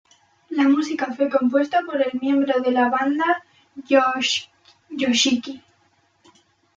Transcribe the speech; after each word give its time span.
La 0.49 0.63
música 0.67 1.13
fue 1.15 1.29
compuesta 1.29 1.81
por 1.85 2.01
el 2.01 2.19
miembro 2.19 2.59
de 2.59 2.71
la 2.71 2.89
banda 2.89 3.43
Yoshiki. 4.87 5.61